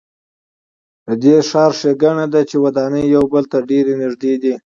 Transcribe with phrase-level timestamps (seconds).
[1.05, 4.53] د دې ښار ښېګڼه ده چې ودانۍ یو بل ته ډېرې نږدې دي.